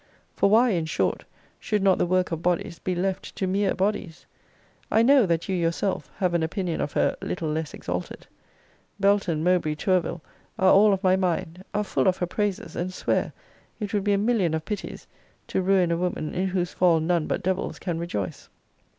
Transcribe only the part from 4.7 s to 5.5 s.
I know, that